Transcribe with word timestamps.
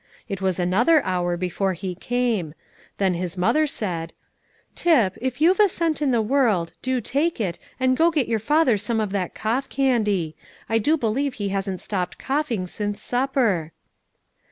It 0.27 0.41
was 0.41 0.57
another 0.57 1.03
hour 1.03 1.37
before 1.37 1.73
he 1.73 1.93
came; 1.93 2.55
then 2.97 3.13
his 3.13 3.37
mother 3.37 3.67
said, 3.67 4.13
"Tip, 4.73 5.15
if 5.21 5.39
you've 5.39 5.59
a 5.59 5.69
cent 5.69 6.01
in 6.01 6.09
the 6.09 6.23
world, 6.23 6.73
do 6.81 6.99
take 7.01 7.39
it, 7.39 7.59
and 7.79 7.95
go 7.95 8.05
and 8.05 8.15
get 8.15 8.27
your 8.27 8.39
father 8.39 8.79
some 8.79 8.99
of 8.99 9.11
that 9.11 9.35
cough 9.35 9.69
candy. 9.69 10.35
I 10.67 10.79
do 10.79 10.97
believe 10.97 11.35
he 11.35 11.49
hasn't 11.49 11.81
stopped 11.81 12.17
coughing 12.17 12.65
since 12.65 12.99
supper." 12.99 13.73